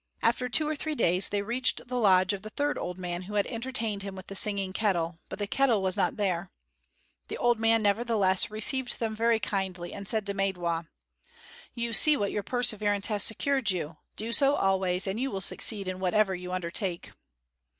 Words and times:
After 0.23 0.49
two 0.49 0.67
or 0.67 0.75
three 0.75 0.95
days 0.95 1.29
they 1.29 1.43
reached 1.43 1.87
the 1.87 1.99
lodge 1.99 2.33
of 2.33 2.41
the 2.41 2.49
third 2.49 2.75
old 2.75 2.97
man 2.97 3.21
who 3.21 3.35
had 3.35 3.45
entertained 3.45 4.01
him 4.01 4.15
with 4.15 4.25
the 4.29 4.35
singing 4.35 4.73
kettle; 4.73 5.19
but 5.29 5.37
the 5.37 5.45
kettle 5.45 5.83
was 5.83 5.95
not 5.95 6.17
there. 6.17 6.49
The 7.27 7.37
old 7.37 7.59
man, 7.59 7.83
nevertheless, 7.83 8.49
received 8.49 8.99
them 8.99 9.15
very 9.15 9.39
kindly, 9.39 9.93
and 9.93 10.07
said 10.07 10.25
to 10.25 10.33
Maidwa: 10.33 10.87
"You 11.75 11.93
see 11.93 12.17
what 12.17 12.31
your 12.31 12.41
perseverance 12.41 13.05
has 13.13 13.21
secured 13.21 13.69
you; 13.69 13.97
do 14.15 14.31
so 14.33 14.55
always, 14.55 15.05
and 15.05 15.19
you 15.19 15.29
will 15.29 15.39
succeed 15.39 15.87
in 15.87 15.99
whatever 15.99 16.33
you 16.33 16.51
undertake." 16.51 17.11